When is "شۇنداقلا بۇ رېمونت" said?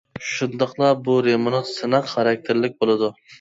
0.27-1.69